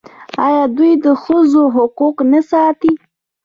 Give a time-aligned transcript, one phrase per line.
[0.45, 2.91] آیا دوی د ښځو حقوق نه ساتي؟